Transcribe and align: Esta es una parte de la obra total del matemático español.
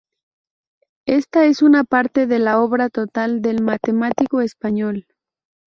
Esta 1.05 1.45
es 1.45 1.61
una 1.61 1.83
parte 1.83 2.25
de 2.25 2.39
la 2.39 2.59
obra 2.59 2.89
total 2.89 3.43
del 3.43 3.61
matemático 3.61 4.41
español. 4.41 5.05